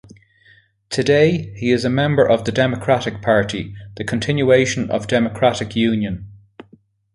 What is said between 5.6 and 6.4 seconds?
Union.